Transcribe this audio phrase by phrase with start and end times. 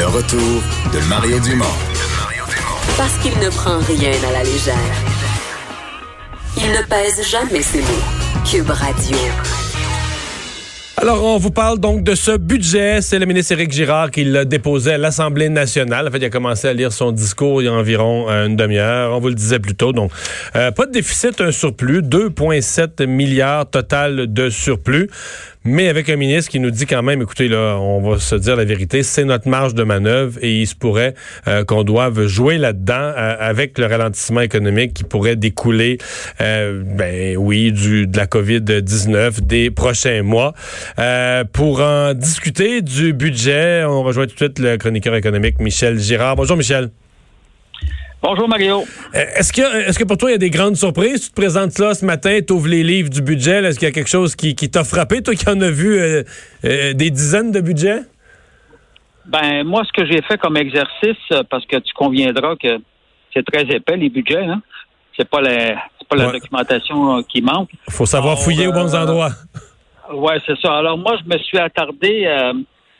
[0.00, 0.62] Le retour
[0.94, 1.76] de Mario Dumont.
[2.96, 4.74] Parce qu'il ne prend rien à la légère.
[6.56, 8.42] Il ne pèse jamais ses mots.
[8.50, 9.18] Cube Radio.
[10.96, 13.02] Alors, on vous parle donc de ce budget.
[13.02, 16.08] C'est le ministre Éric Girard qui l'a déposé à l'Assemblée nationale.
[16.08, 18.56] En fait, il a commencé à lire son discours il y a environ euh, une
[18.56, 19.14] demi-heure.
[19.14, 19.92] On vous le disait plus tôt.
[19.92, 20.12] Donc,
[20.56, 22.00] euh, pas de déficit, un surplus.
[22.00, 25.10] 2,7 milliards total de surplus
[25.64, 28.56] mais avec un ministre qui nous dit quand même, écoutez, là, on va se dire
[28.56, 31.14] la vérité, c'est notre marge de manœuvre et il se pourrait
[31.48, 35.98] euh, qu'on doive jouer là-dedans euh, avec le ralentissement économique qui pourrait découler,
[36.40, 40.54] euh, ben oui, du, de la COVID-19 des prochains mois.
[41.52, 46.36] pour en discuter du budget, on rejoint tout de suite le chroniqueur économique Michel Girard.
[46.36, 46.90] Bonjour Michel.
[48.22, 48.84] Bonjour Mario.
[49.14, 51.24] Euh, est-ce que, est-ce que pour toi, il y a des grandes surprises?
[51.24, 53.64] Tu te présentes là ce matin, tu ouvres les livres du budget.
[53.64, 56.22] Est-ce qu'il y a quelque chose qui, t'a frappé, toi qui en as vu euh,
[56.66, 58.00] euh, des dizaines de budgets?
[59.24, 61.16] Ben, moi, ce que j'ai fait comme exercice,
[61.48, 62.78] parce que tu conviendras que
[63.32, 64.60] c'est très épais, les budgets, hein?
[65.16, 65.76] C'est pas la,
[66.08, 67.70] pas la documentation qui manque.
[67.88, 69.30] Il faut savoir fouiller aux bons endroits.
[70.12, 70.76] Oui, c'est ça.
[70.76, 72.26] Alors, moi, je me suis attardé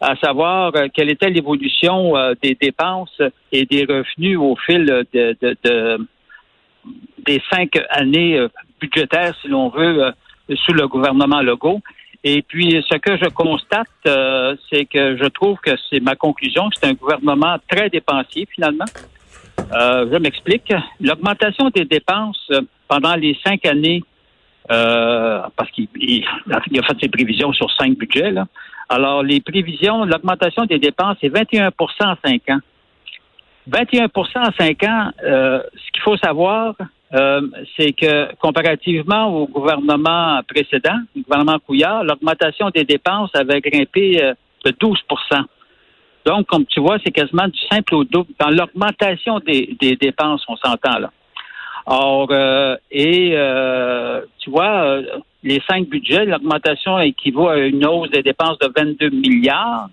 [0.00, 3.20] à savoir euh, quelle était l'évolution euh, des dépenses
[3.52, 6.06] et des revenus au fil de,
[7.26, 8.48] des cinq années euh,
[8.80, 10.12] budgétaires, si l'on veut,
[10.66, 11.80] sous le gouvernement Legault.
[12.22, 13.86] Et puis, ce que je constate,
[14.70, 18.86] c'est que je trouve que c'est ma conclusion, c'est un gouvernement très dépensier, finalement.
[19.58, 20.72] je m'explique.
[21.00, 22.50] L'augmentation des dépenses
[22.88, 24.02] pendant les cinq années,
[24.66, 28.46] parce qu'il a fait ses prévisions sur cinq budgets, là,
[28.88, 32.60] alors, les prévisions, l'augmentation des dépenses, c'est 21% en cinq ans.
[33.70, 36.74] 21% en cinq ans, euh, ce qu'il faut savoir,
[37.14, 37.40] euh,
[37.78, 44.34] c'est que comparativement au gouvernement précédent, le gouvernement Couillard, l'augmentation des dépenses avait grimpé euh,
[44.64, 44.96] de 12%
[46.26, 48.32] Donc, comme tu vois, c'est quasiment du simple au double.
[48.38, 51.10] Dans l'augmentation des, des dépenses, on s'entend là.
[51.86, 55.02] Or, euh, et euh, tu vois, euh,
[55.42, 59.90] les cinq budgets, l'augmentation équivaut à une hausse des dépenses de 22 milliards,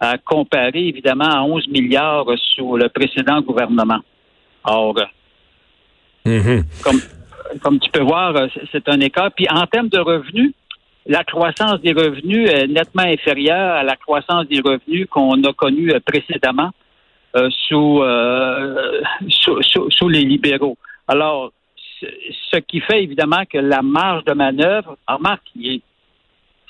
[0.00, 2.26] à comparer évidemment à 11 milliards
[2.56, 4.00] sous le précédent gouvernement.
[4.64, 4.96] Or,
[6.26, 6.64] mm-hmm.
[6.82, 7.00] comme,
[7.62, 8.34] comme tu peux voir,
[8.72, 9.30] c'est un écart.
[9.30, 10.52] Puis en termes de revenus,
[11.06, 15.92] la croissance des revenus est nettement inférieure à la croissance des revenus qu'on a connue
[16.04, 16.70] précédemment
[17.68, 18.02] sous,
[19.28, 20.76] sous, sous les libéraux.
[21.10, 21.50] Alors,
[22.00, 25.82] ce qui fait évidemment que la marge de manœuvre, remarque, il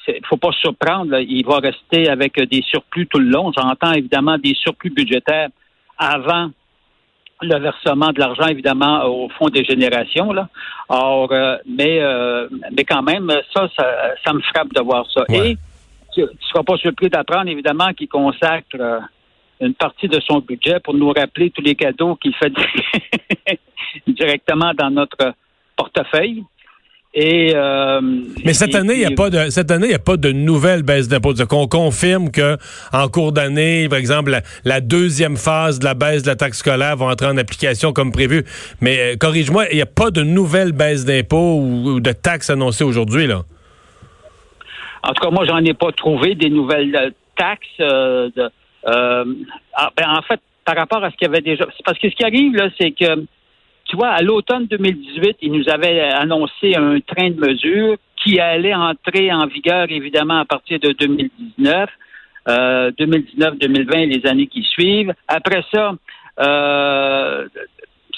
[0.09, 3.53] ne faut pas se surprendre, il va rester avec des surplus tout le long.
[3.53, 5.51] J'entends évidemment des surplus budgétaires
[5.99, 6.51] avant
[7.43, 10.33] le versement de l'argent, évidemment, au fond des générations.
[10.33, 10.49] Là.
[10.89, 15.25] Or, euh, mais, euh, mais quand même, ça, ça, me frappe de voir ça.
[15.29, 15.59] Et
[16.15, 19.01] tu ne seras pas surpris d'apprendre, évidemment, qu'il consacre euh,
[19.61, 22.53] une partie de son budget pour nous rappeler tous les cadeaux qu'il fait
[24.07, 25.35] directement dans notre
[25.77, 26.45] portefeuille.
[27.13, 28.01] Et, euh,
[28.45, 30.85] Mais cette année, il n'y a pas de cette année, il a pas de nouvelle
[30.85, 31.35] baisse d'impôts.
[31.49, 32.57] Qu'on confirme que
[32.93, 34.31] en cours d'année, par exemple,
[34.65, 38.13] la, deuxième phase de la baisse de la taxe scolaire va entrer en application comme
[38.13, 38.45] prévu.
[38.81, 42.85] Mais euh, corrige-moi, il n'y a pas de nouvelle baisse d'impôts ou, de taxes annoncées
[42.85, 43.43] aujourd'hui là?
[45.03, 47.79] En tout cas, moi, j'en ai pas trouvé des nouvelles euh, taxes.
[47.79, 48.51] de,
[48.85, 52.15] ah, ben, en fait, par rapport à ce qu'il y avait déjà, parce que ce
[52.15, 53.27] qui arrive là, c'est que
[53.87, 58.75] tu vois, à l'automne 2018, ils nous avaient annoncé un train de mesures qui allait
[58.75, 61.91] entrer en vigueur, évidemment, à partir de 2019.
[62.47, 65.13] 2019-2020, euh, les années qui suivent.
[65.29, 65.93] Après ça,
[66.41, 67.47] euh,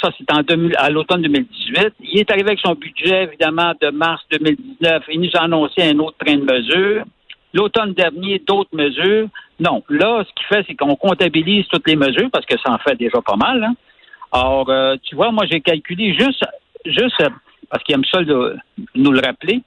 [0.00, 0.42] ça c'est en
[0.76, 1.92] à l'automne 2018.
[2.00, 5.04] Il est arrivé avec son budget, évidemment, de mars 2019.
[5.12, 7.04] Il nous a annoncé un autre train de mesures.
[7.54, 9.28] L'automne dernier, d'autres mesures.
[9.60, 12.78] Non, là, ce qu'il fait, c'est qu'on comptabilise toutes les mesures, parce que ça en
[12.78, 13.62] fait déjà pas mal.
[13.62, 13.74] Hein.
[14.32, 16.44] Alors, euh, tu vois, moi, j'ai calculé juste,
[16.86, 17.22] juste
[17.68, 18.56] parce qu'il aime ça de
[18.94, 19.62] nous le rappeler,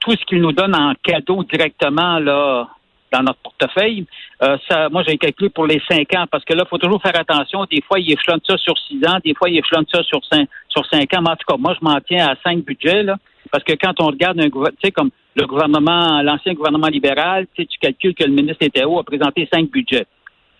[0.00, 2.68] tout ce qu'il nous donne en cadeau directement là
[3.12, 4.06] dans notre portefeuille.
[4.42, 7.00] Euh, ça, moi, j'ai calculé pour les cinq ans parce que là, il faut toujours
[7.02, 7.64] faire attention.
[7.70, 10.48] Des fois, il échelonne ça sur six ans, des fois, il échelonne ça sur cinq,
[10.68, 11.20] sur cinq ans.
[11.22, 13.16] Mais en tout cas, moi, je m'en tiens à cinq budgets là,
[13.50, 17.46] parce que quand on regarde un gouvernement, tu sais, comme le gouvernement, l'ancien gouvernement libéral,
[17.54, 20.06] tu sais, tu calcules que le ministre Théo a présenté cinq budgets.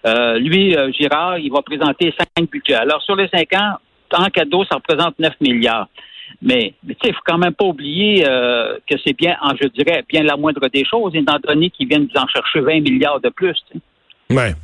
[0.07, 2.75] Euh, lui, euh, Girard, il va présenter cinq budgets.
[2.75, 3.77] Alors, sur les cinq ans,
[4.15, 5.89] en cadeau, ça représente 9 milliards.
[6.41, 10.05] Mais, tu sais, il faut quand même pas oublier euh, que c'est bien, je dirais,
[10.09, 13.57] bien la moindre des choses, étant donné qu'ils viennent en chercher 20 milliards de plus.
[14.31, 14.55] Ouais.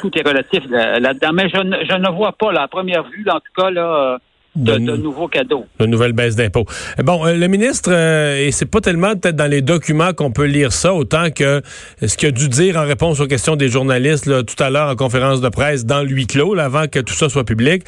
[0.00, 1.32] Tout est relatif là-dedans.
[1.32, 4.18] Mais je ne, je ne vois pas, la première vue, en tout cas, là,
[4.58, 5.64] de, de, nouveaux cadeaux.
[5.78, 6.66] De nouvelles baisses d'impôts.
[7.02, 10.94] Bon, le ministre, et c'est pas tellement peut-être dans les documents qu'on peut lire ça,
[10.94, 11.62] autant que
[12.04, 14.90] ce qu'il a dû dire en réponse aux questions des journalistes là, tout à l'heure
[14.90, 17.84] en conférence de presse dans le huis clos, là, avant que tout ça soit public,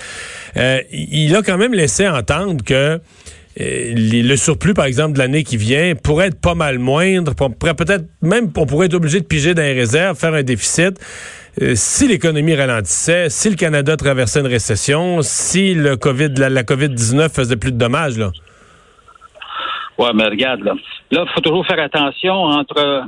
[0.56, 3.00] il a quand même laissé entendre que
[3.58, 7.32] euh, le surplus, par exemple, de l'année qui vient pourrait être pas mal moindre.
[7.40, 10.42] On pourrait peut-être même, on pourrait être obligé de piger dans les réserves, faire un
[10.42, 10.98] déficit.
[11.60, 17.34] Euh, si l'économie ralentissait, si le Canada traversait une récession, si le COVID, la, COVID-19
[17.34, 18.18] faisait plus de dommages.
[19.98, 20.74] Ouais, mais regarde, là.
[21.10, 23.04] Là, il faut toujours faire attention entre.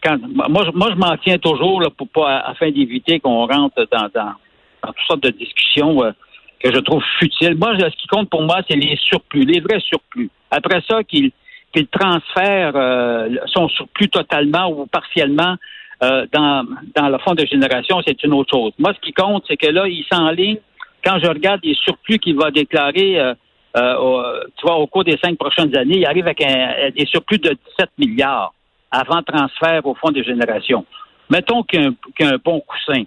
[0.00, 0.16] Quand,
[0.48, 4.32] moi, je, moi, je m'en tiens toujours pour afin d'éviter qu'on rentre dans, dans,
[4.84, 6.04] toutes sortes de discussions.
[6.04, 6.12] Euh,
[6.62, 7.56] que je trouve futile.
[7.56, 10.30] Moi, ce qui compte pour moi, c'est les surplus, les vrais surplus.
[10.50, 11.30] Après ça, qu'il
[11.76, 15.56] qu'il transfère euh, son surplus totalement ou partiellement
[16.02, 18.72] euh, dans, dans le fonds de génération, c'est une autre chose.
[18.78, 20.58] Moi, ce qui compte, c'est que là, il s'enligne.
[21.04, 23.34] Quand je regarde les surplus qu'il va déclarer, euh,
[23.98, 24.22] au,
[24.56, 27.50] tu vois, au cours des cinq prochaines années, il arrive avec un, des surplus de
[27.78, 28.52] 17 milliards
[28.90, 30.84] avant transfert au fonds de génération.
[31.28, 33.02] Mettons qu'il y, a un bon coussin.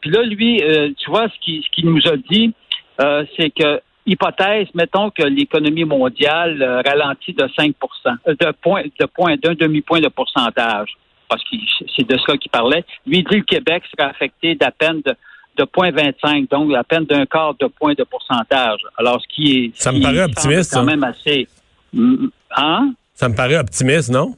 [0.00, 0.62] Puis là, lui,
[0.96, 2.54] tu vois, ce qu'il ce qu'il nous a dit,
[3.02, 7.74] euh, c'est que hypothèse, mettons que l'économie mondiale euh, ralentit de 5
[8.06, 10.90] euh, de point, de point, d'un demi-point de pourcentage,
[11.28, 11.56] parce que
[11.96, 12.84] c'est de ça qu'il parlait.
[13.06, 15.14] Lui, il dit que le Québec serait affecté d'à peine de,
[15.56, 18.80] de 0,25, donc à peine d'un quart de point de pourcentage.
[18.96, 19.80] Alors, ce qui est...
[19.80, 20.74] Ça me paraît optimiste.
[20.74, 21.46] quand même assez...
[21.92, 22.26] Mm,
[22.56, 22.92] hein?
[23.14, 24.34] Ça me paraît optimiste, non?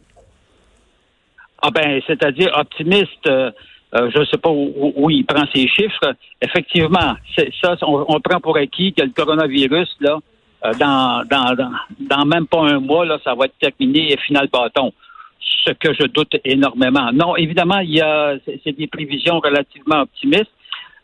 [1.62, 3.26] Ah ben, c'est-à-dire optimiste...
[3.26, 3.50] Euh,
[3.94, 6.14] je ne sais pas où, il prend ses chiffres.
[6.40, 7.14] Effectivement,
[7.62, 10.18] ça, on, prend pour acquis que le coronavirus, là,
[10.64, 11.54] euh, dans, dans,
[12.00, 14.92] dans, même pas un mois, là, ça va être terminé et final bâton.
[15.64, 17.10] Ce que je doute énormément.
[17.12, 20.50] Non, évidemment, il y a c'est des prévisions relativement optimistes.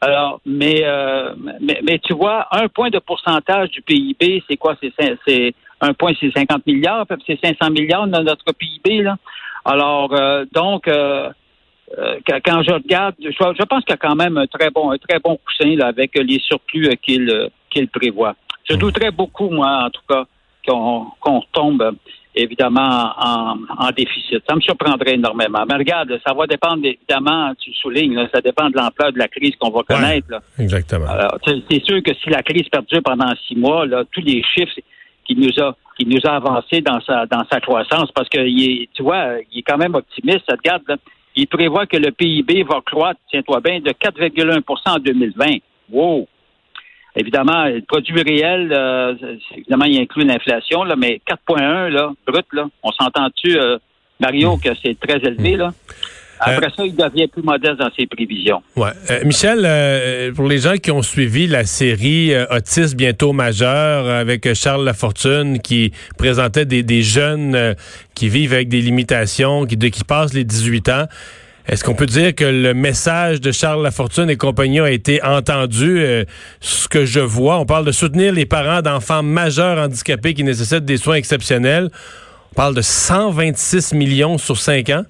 [0.01, 4.75] Alors, mais, euh, mais, mais, tu vois, un point de pourcentage du PIB, c'est quoi?
[4.81, 9.17] C'est un point, c'est 50 milliards, c'est 500 milliards dans notre PIB, là.
[9.65, 10.15] Alors,
[10.53, 11.29] donc, euh,
[12.45, 14.99] quand je regarde, je, je pense qu'il y a quand même un très bon, un
[14.99, 18.35] très bon coussin là, avec les surplus euh, qu'il euh, qu'il prévoit.
[18.69, 18.79] Je hmm.
[18.79, 20.25] douterais beaucoup, moi, en tout cas,
[20.67, 21.97] qu'on qu'on tombe
[22.35, 24.41] évidemment en, en, déficit.
[24.49, 25.65] Ça me surprendrait énormément.
[25.69, 29.27] Mais regarde, ça va dépendre évidemment, tu soulignes, là, ça dépend de l'ampleur de la
[29.27, 30.29] crise qu'on va connaître.
[30.31, 30.41] Là.
[30.59, 31.07] Exactement.
[31.45, 34.79] c'est sûr que si la crise perdure pendant six mois, là, tous les chiffres
[35.25, 38.83] qu'il nous a qu'il nous a avancés dans sa dans sa croissance, parce que il
[38.83, 40.45] est, tu vois, il est quand même optimiste.
[40.49, 40.97] Ça te garde là,
[41.37, 45.47] il prévoit que le PIB va croître, tiens-toi bien, de 4,1% en 2020.
[45.91, 46.29] Wow!
[47.17, 49.15] Évidemment, le produit réel, euh,
[49.57, 53.79] évidemment, il inclut l'inflation, là, mais 4,1 là, brut, là, on s'entend-tu, euh,
[54.21, 55.73] Mario, que c'est très élevé, là?
[56.41, 58.63] Après euh, ça, il devient plus modeste dans ses prévisions.
[58.75, 58.91] Ouais.
[59.11, 64.53] Euh, Michel, euh, pour les gens qui ont suivi la série Autisme bientôt majeur avec
[64.55, 67.75] Charles Lafortune qui présentait des, des jeunes
[68.15, 71.05] qui vivent avec des limitations, qui, qui passent les 18 ans,
[71.69, 76.03] est-ce qu'on peut dire que le message de Charles Lafortune et compagnie a été entendu?
[76.61, 80.87] ce que je vois, on parle de soutenir les parents d'enfants majeurs handicapés qui nécessitent
[80.87, 81.91] des soins exceptionnels.
[82.53, 85.05] On parle de 126 millions sur 5 ans.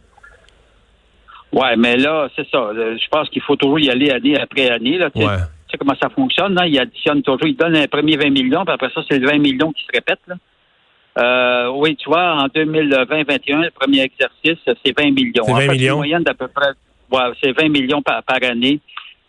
[1.52, 2.70] Ouais, mais là, c'est ça.
[2.74, 4.98] Je pense qu'il faut toujours y aller année après année.
[4.98, 6.54] Là, tu, sais, comment ça fonctionne.
[6.54, 6.66] Là?
[6.66, 9.38] Il additionne toujours, il donne un premier 20 millions, puis après ça, c'est le 20
[9.38, 10.20] millions qui se répète.
[10.28, 10.36] Là.
[11.18, 15.44] Euh, oui, tu vois, en 2020-21, le premier exercice, c'est 20 millions.
[15.44, 15.94] C'est 20 millions?
[15.94, 16.70] Une moyenne d'à peu près,
[17.10, 18.80] ouais, c'est 20 millions par, année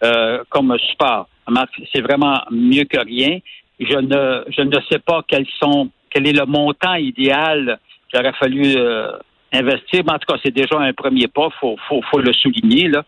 [0.03, 1.28] euh, comme support.
[1.94, 3.40] C'est vraiment mieux que rien.
[3.80, 8.33] Je ne, je ne sais pas quels sont, quel est le montant idéal qu'il aurait
[8.33, 9.11] fallu euh,
[9.52, 10.04] investir.
[10.06, 12.88] Mais en tout cas, c'est déjà un premier pas, faut, faut, faut le souligner.
[12.88, 13.04] Là.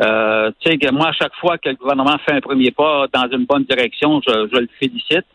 [0.00, 3.28] Euh, tu sais, moi, à chaque fois que le gouvernement fait un premier pas dans
[3.30, 5.26] une bonne direction, je, je le félicite.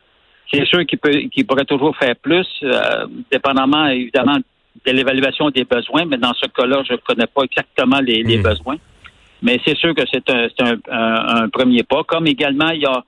[0.52, 4.38] C'est sûr qu'il peut, qu'il pourrait toujours faire plus, euh, dépendamment évidemment
[4.86, 6.06] de l'évaluation des besoins.
[6.06, 8.44] Mais dans ce cas-là, je ne connais pas exactement les, les mmh.
[8.44, 8.78] besoins.
[9.42, 12.04] Mais c'est sûr que c'est un, un, un, un, premier pas.
[12.04, 13.04] Comme également, il y a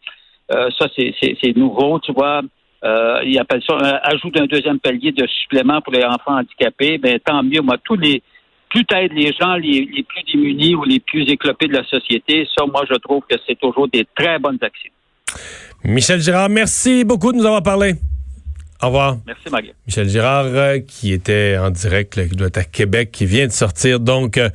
[0.51, 2.41] euh, ça, c'est nouveau, tu vois.
[2.83, 6.99] Euh, il appelle ça un ajout d'un deuxième palier de supplément pour les enfants handicapés.
[7.01, 8.21] Mais tant mieux, moi, tous les
[8.69, 12.47] plus t'aides les gens les, les, plus démunis ou les plus éclopés de la société,
[12.55, 14.91] ça, moi, je trouve que c'est toujours des très bonnes actions.
[15.83, 17.93] Michel Girard, merci beaucoup de nous avoir parlé.
[18.83, 19.17] Au revoir.
[19.25, 19.73] Merci, Marie.
[19.87, 23.51] Michel Girard, euh, qui était en direct, qui doit être à Québec, qui vient de
[23.53, 24.49] sortir donc euh,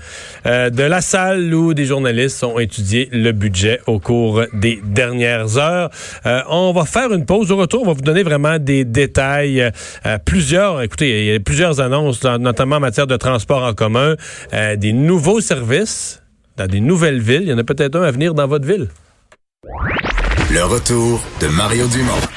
[0.45, 5.57] euh, de la salle où des journalistes ont étudié le budget au cours des dernières
[5.57, 5.91] heures.
[6.25, 7.51] on va faire une pause.
[7.51, 9.71] Au retour, on va vous donner vraiment des détails.
[10.27, 14.17] plusieurs, écoutez, il y a plusieurs annonces, notamment en matière de transport en commun,
[14.77, 16.23] des nouveaux services
[16.57, 17.43] dans des nouvelles villes.
[17.43, 18.89] Il y en a peut-être un à venir dans votre ville.
[20.53, 22.31] Le retour de Mario Dumont.